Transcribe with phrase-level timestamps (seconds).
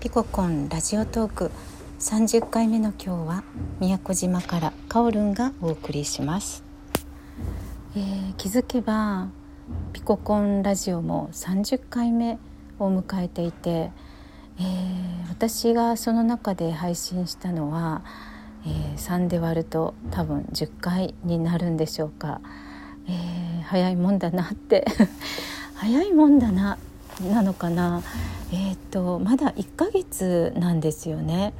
[0.00, 1.50] ピココンラジオトーク。
[1.98, 3.44] 30回目の今日は
[3.80, 6.64] 宮古島からカオルンがお送りします、
[7.94, 9.28] えー、気づけば
[9.92, 12.38] ピココンラジオも30回目
[12.78, 18.02] を迎えていて、えー、私がその中で配信したのは、
[18.64, 22.40] えー、3で割ると多分10回になるんでしょうか、
[23.06, 24.86] えー、早いもんだなって。
[25.76, 26.78] 早いもんだな。
[27.28, 28.02] なのかな
[28.52, 31.52] えっ、ー、とまだ1ヶ月なんですよね。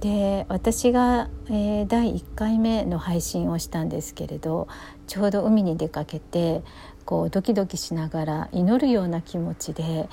[0.00, 4.66] で私が、えー、第1回目の配信をしたんですけれど
[5.06, 6.62] ちょうど海に出かけて
[7.04, 10.08] こうドキドキしながら祈るような気持ちで、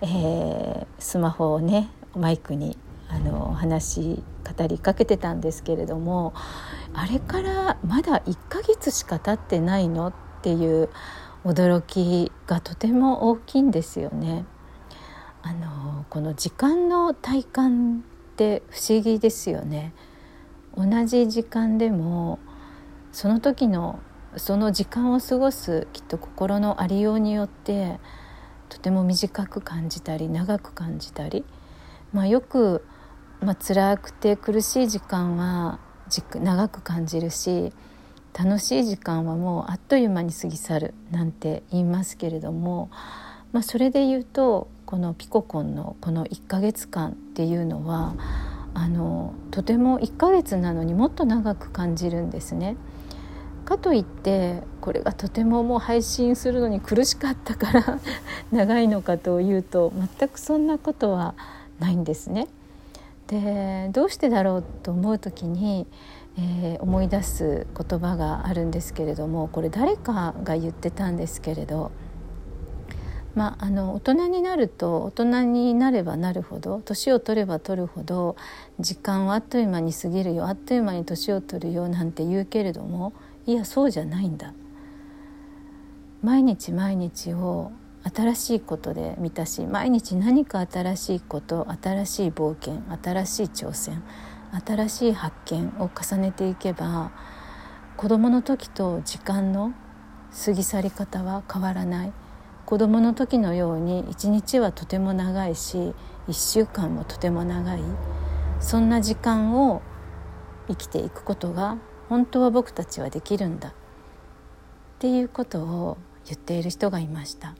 [0.00, 2.76] えー、スマホをねマイクに
[3.08, 4.22] あの話
[4.58, 6.34] 語りかけてたんですけれども
[6.92, 10.88] あれからまだ1ヶ月しか経ってないのっていう
[11.44, 14.44] 驚きがとても大きいんですよね。
[15.42, 19.94] あのこの時間の体感って不思議ですよね。
[20.76, 22.38] 同じ時間でも
[23.12, 24.00] その時の
[24.36, 27.98] その時間を過ごすきっと心のありようによって
[28.68, 31.44] とても短く感じたり長く感じたり、
[32.12, 32.84] まあ、よく、
[33.40, 35.80] まあ辛くて苦しい時間は
[36.34, 37.72] 長く感じるし
[38.36, 42.90] 楽しい時間はもうあっという間に過ぎ去るなんて言いますけれども、
[43.52, 48.14] まあ、それで言うとこのピココンのこの1ヶ月間っていうのは
[48.74, 52.76] あのとても1ヶ月なのにもっと長く感じるんですね。
[53.64, 58.00] かといってこれがとてももう配信するのに苦しかったから
[58.50, 61.34] 長いのかというと全くそんなことは
[61.78, 62.48] ないんですね。
[63.26, 65.86] でどうしてだろうと思う時に
[66.38, 71.90] えー、思い出す言葉があるんですけれどもこれ誰かが言ってたんですけれど、
[73.34, 78.36] まあ、あの大人になると大人になればなるほど年を取れば取るほど
[78.78, 83.12] 時間はあっという間に過ぎるよあっという間に年を取るよなんて言うけれども
[83.46, 84.54] いやそうじゃないんだ。
[86.22, 87.70] 毎日毎日を
[88.02, 94.02] 新しいことで満たし毎日何か新しいこと新しい冒険新しい挑戦
[94.52, 97.10] 新しい発見を重ねていけば
[97.98, 99.72] 子どもの時と時間の
[100.44, 102.12] 過ぎ去り方は変わらない。
[102.64, 105.94] 子どもの時のように一日はとても長いし
[106.28, 107.80] 1週間もとても長い。
[108.60, 109.82] そんな時間を
[110.68, 113.70] 生きていくことが本当は僕たちはできるんだ。
[113.70, 113.72] っ
[114.98, 117.54] ていうことを言っている人がいました。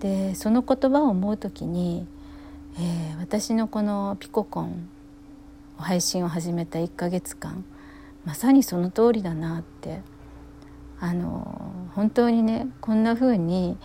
[0.00, 2.06] でその言葉を思う時に、
[2.76, 4.90] えー、私のこのピココン
[5.82, 7.64] 配信を始めた1ヶ月間
[8.24, 10.00] まさにその通りだなって
[11.00, 13.76] あの本当にねこんな風に、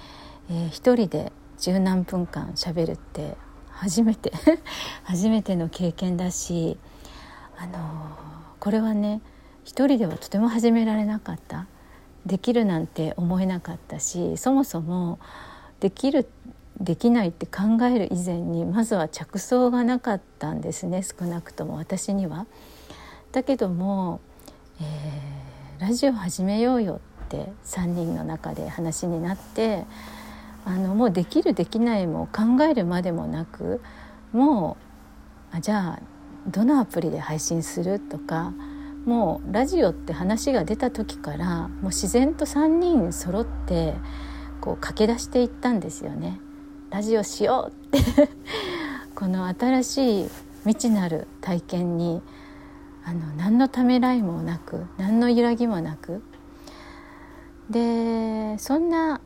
[0.49, 3.35] えー、一人で十何分間しゃべるって
[3.69, 4.31] 初めて
[5.03, 6.77] 初めての経験だし
[7.57, 7.79] あの
[8.59, 9.21] これはね
[9.63, 11.67] 一人ではとても始められなかった。
[12.25, 15.19] できるなんて思えなかったしそもそも
[15.79, 16.29] できる
[16.79, 22.45] できないって考える以前にまずは着想がなかったんですね少なくとも私には。
[23.31, 24.21] だけども、
[24.81, 29.85] えー、ラジオ始めようよって3人の中で話になって
[30.65, 33.81] あのもうできるできないも考えるまでもなく
[34.31, 34.77] も
[35.53, 36.01] うあじゃあ
[36.47, 38.53] どのアプリで配信するとか
[39.05, 43.93] もうラジオって話が出た時からもう自然と3人揃って
[44.61, 46.39] こう駆け出していったんですよね。
[46.89, 48.29] ラジオしようって
[49.13, 50.29] この新しい
[50.63, 52.21] 未知なる体験に
[53.05, 56.23] あの何のためらいもなく何の揺らぎもなく
[57.69, 59.21] でそんな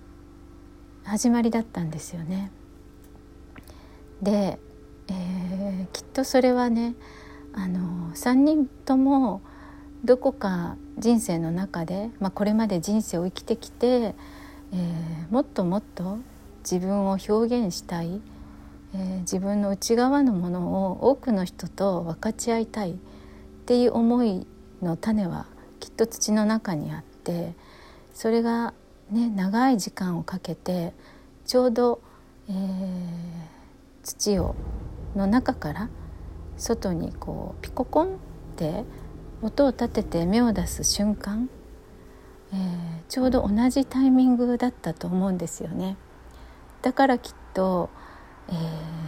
[1.05, 2.51] 始まりだったんですよね。
[4.21, 4.59] で、
[5.07, 6.95] えー、きっとそれはね
[7.53, 9.41] あの3人とも
[10.03, 16.17] どこか人生の中で、まあ、これまで人生を生きてきて、えー、もっともっと
[16.63, 18.21] 自分を表現したい、
[18.95, 22.95] えー、自分の内側のものを多くの人と分かち合いたいっ
[23.65, 24.47] ていう思い
[24.81, 25.45] の種は
[25.79, 27.53] きっと土の中にあって
[28.13, 28.73] それが
[29.11, 30.93] ね長い時間をかけて
[31.45, 32.01] ちょうど、
[32.49, 32.55] えー、
[34.03, 34.55] 土を
[35.15, 35.89] の中から
[36.57, 38.09] 外にこうピココンっ
[38.55, 38.83] て
[39.41, 41.49] 音を立てて芽を出す瞬間、
[42.53, 42.59] えー、
[43.09, 45.97] ちょうど同じタイミングだったと思うんですよね。
[46.83, 47.89] だからきっと、
[48.49, 48.55] えー、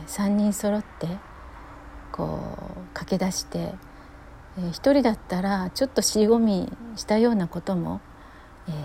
[0.07, 1.07] 3人揃って
[2.11, 2.39] こ
[2.77, 3.73] う駆け出して、
[4.57, 7.99] えー、1人だったらちょっと尻込みしたようなことも、
[8.69, 8.75] えー、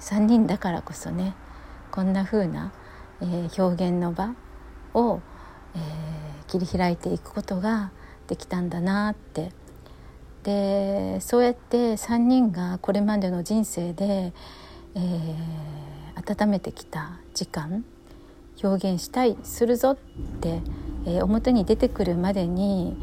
[0.00, 1.34] 3人だからこそね
[1.90, 2.72] こんな風な、
[3.20, 4.34] えー、表現の場
[4.94, 5.20] を、
[5.74, 7.92] えー、切り開いていくことが
[8.28, 9.52] できたんだなって。
[10.42, 14.32] でそうやって3人がこれまでの人生で、
[14.94, 17.84] えー、温めてきた時間
[18.62, 19.96] 表現したいするぞっ
[20.40, 20.60] て、
[21.06, 22.96] えー、表に出てくるまでに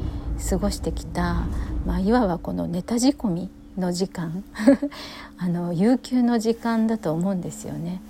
[0.49, 1.45] 過ごしてきた、
[1.85, 4.43] まあ、いわばこのネタ仕込みの時間
[5.37, 8.01] あの悠久の時間だと思うんですよね。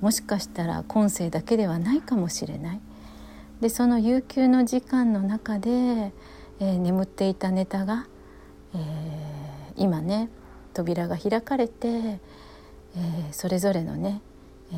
[0.00, 2.80] もしかしたら今世だけではないかもしれない。
[3.60, 8.06] でその悠久の時間の中で、えー、眠っていたネタが
[8.74, 8.80] えー、
[9.76, 10.28] 今ね
[10.74, 14.20] 扉が開かれて、えー、それぞれのね、
[14.72, 14.76] え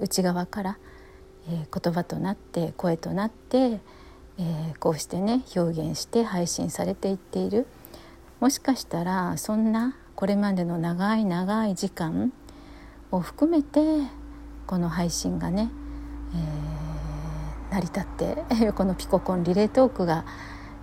[0.00, 0.78] ー、内側から、
[1.48, 3.80] えー、言葉となって声となって、
[4.38, 7.66] えー、こうしてね表現して配信されていっている。
[8.40, 12.32] もしかしたらそんなこれまでの長い長い時間
[13.10, 13.80] を含めて
[14.66, 15.70] この配信がね、
[16.34, 20.24] えー、成り立って このピココンリレートークが、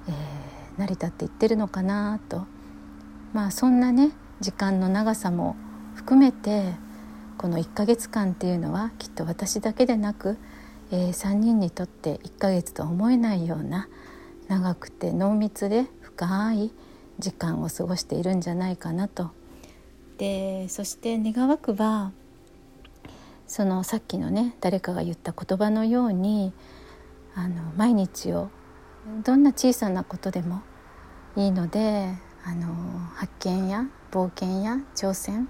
[0.07, 0.35] えー
[0.77, 2.45] 成り立っていってるのかなと。
[3.33, 5.55] まあそんなね時間の長さも
[5.95, 6.73] 含めて
[7.37, 10.37] この1ヶ月間っていうのはきっと私だけでなく、
[10.91, 13.87] えー、3人にとって1ヶ月と思えないような
[14.47, 16.71] 長くて濃密で深い
[17.19, 19.31] 時間を過ごしているんじゃないかなと。
[20.17, 22.11] でそして願わくば
[23.47, 26.53] そのさっきのね誰かが言った言葉のように
[27.35, 28.49] あの毎日を
[29.23, 30.61] どんな小さなことでも
[31.35, 32.13] いいので
[32.45, 32.73] あの
[33.15, 35.49] 発見や冒険や挑戦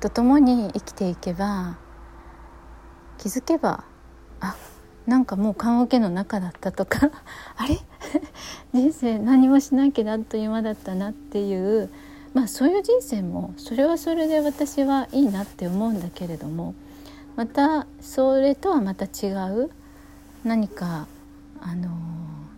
[0.00, 1.78] とともに生きていけば
[3.18, 3.84] 気づけば
[4.40, 4.56] あ
[5.06, 7.10] なんかもう棺桶の中だったとか
[7.56, 7.78] あれ？
[8.72, 11.90] 人生何もしなきゃあっという間だったなっていう
[12.32, 16.74] まあそういう人生もそれはそれで私はいいなって思うんだけれども
[17.36, 19.70] またそれとはまた違う
[20.44, 21.06] 何か
[21.60, 21.90] あの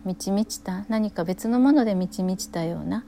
[0.05, 3.03] 満ち満ちた何か別のもので満ち満ちたような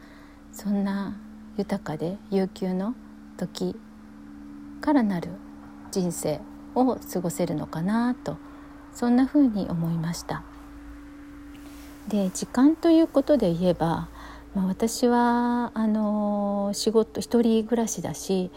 [0.51, 1.15] そんな
[1.57, 2.95] 豊かで悠久の
[3.37, 3.75] 時
[4.85, 5.31] からなる
[5.89, 6.39] 人生
[6.75, 8.37] を過ごせるのかなと
[8.93, 10.43] そんなふうに思いました。
[12.07, 14.09] で時間ということで言えば、
[14.53, 18.51] まあ、私はあの仕事一人暮らしだし、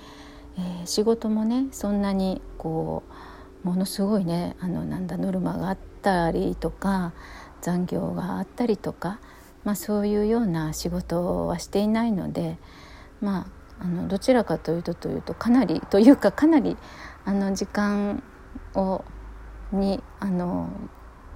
[0.59, 3.05] えー、仕事もねそんなにこ
[3.65, 7.15] うものすごいねあのなんだノルマがあったりとか
[7.63, 9.19] 残業があったりとか、
[9.65, 12.59] まあ、そういうような仕事はしていないので、
[13.23, 16.77] まあ、あのどちらかというとというとかなりというかかなり
[17.25, 18.23] あの時間
[18.75, 19.05] を
[19.73, 20.71] にあの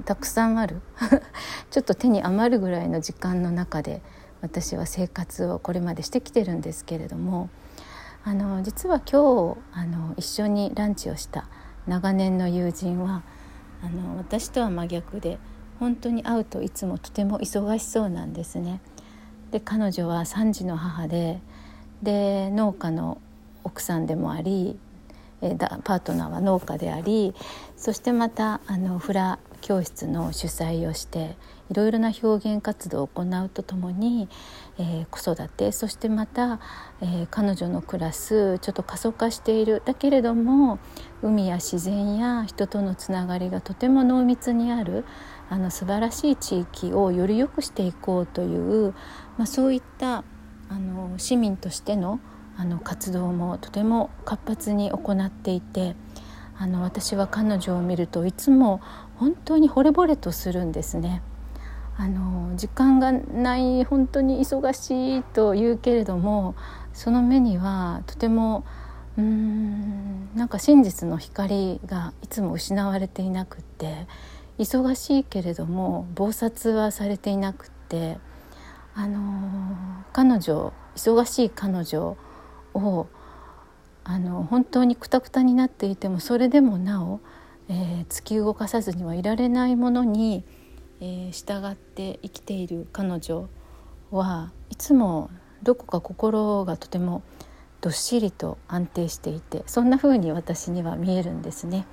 [0.05, 0.81] たくさんある
[1.71, 4.03] ちょっと手に余るぐらいの時間の中で
[4.41, 7.49] 私は生活をこれまでしてきてるんですけれども
[8.25, 11.47] あの実は今日あの一緒にランチをした
[11.87, 13.23] 長年の友人は
[13.83, 15.39] あの私とは真逆で
[15.79, 18.81] 本当に会うといつもとても忙しそうなんですね。
[19.51, 21.43] で彼女は3児の母で
[22.03, 23.21] で農家の
[23.65, 24.79] 奥さんでもあり
[25.43, 27.35] えパートナーは農家であり
[27.77, 31.37] そしてまたあのフラ教室の主催をして
[31.71, 34.29] いろいろな表現活動を行うとともに、
[34.79, 36.61] えー、子育てそしてまた、
[37.01, 39.83] えー、彼女の暮らすちょっと過疎化している。
[39.85, 40.79] だけれども
[41.23, 45.05] 海や自然や人とのつながりがとても濃密にある
[45.49, 48.93] あの素晴らしい地域をより良くしていこうという、
[49.39, 50.25] まあ、そういった
[50.73, 52.19] あの市民としての
[52.57, 55.97] あの活動もとても活発に行っていて
[56.57, 58.81] あの私は彼女を見るといつも
[59.17, 61.23] 本当に惚れ惚れとするんですね。
[61.99, 66.55] あの時間がない本当に忙しいと言うけれども
[66.95, 68.65] その目にはとても
[69.19, 74.07] うーんなんか真実の光がいつも失われていなくって
[74.59, 78.19] 忙しいけれども忙殺はされていなくって
[78.95, 82.17] あの彼女忙しい彼女
[82.75, 83.07] を
[84.05, 87.21] あの本当にくたくたになっていてもそれでもなお、
[87.69, 90.45] えー、突き動かさずにはいられないものに
[91.05, 93.49] えー、従って生きている彼女
[94.13, 95.31] はいつも
[95.65, 97.25] どこか心がとても
[97.81, 101.87] どっしりと安定していてそんな風に私には見えるんですね。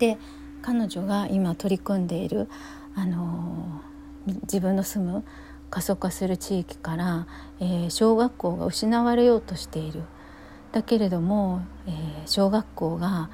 [0.00, 0.18] で
[0.60, 2.48] 彼女が今取り組んでいる、
[2.96, 5.24] あのー、自分の住む
[5.70, 7.26] 過疎化する地域から、
[7.60, 10.02] えー、小学校が失われようとしている。
[10.72, 11.94] だけれども、えー、
[12.26, 13.30] 小学校が、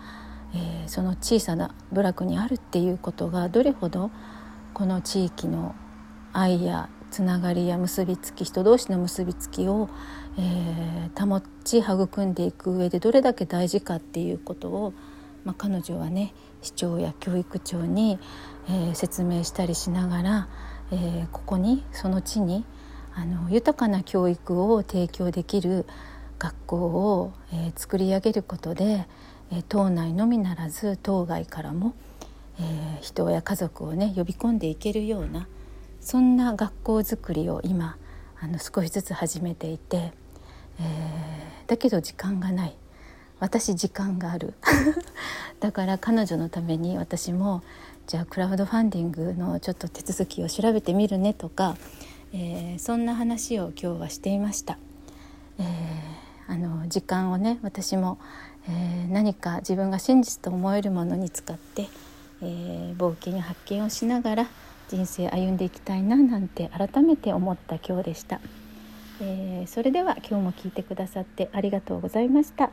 [0.54, 4.10] えその小さな部落にあるっていうことがどれほど
[4.72, 5.74] この地域の
[6.32, 9.90] 愛やつながりや結びつき人同士の結びつきを、
[10.38, 14.94] えー、保ち育んでいく上でどれだけ大事かっていうことを
[15.46, 18.18] まあ、彼女はね市長や教育長に、
[18.68, 20.48] えー、説明したりしながら、
[20.92, 22.64] えー、ここにその地に
[23.14, 25.86] あの豊かな教育を提供できる
[26.38, 29.06] 学校を、えー、作り上げることで、
[29.50, 31.94] えー、島内のみならず島外からも、
[32.60, 35.48] えー、人や家族をね呼び込んでいけるような
[36.00, 37.96] そんな学校づくりを今
[38.38, 40.12] あの少しずつ始めていて、
[40.78, 42.76] え、だけど時間がない。
[43.38, 44.54] 私時間がある。
[45.60, 47.62] だから彼女のために私も
[48.06, 51.76] じゃあクラウドファンディングのちょっと手続きを調べてみるねとか、
[52.32, 54.78] えー、そんな話を今日はしていました。
[55.58, 58.20] えー、あの時間をね私も、
[58.68, 61.88] えー、何か自分が真実と思えるものに使って、
[62.42, 64.46] え、冒険や発見をしながら
[64.88, 68.40] 人生歩んでいきたいななんて改めて思った今日でした、
[69.20, 72.70] え、それでは今日も聞いてくださってありがとうございました。